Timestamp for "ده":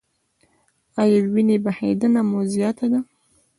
2.91-2.99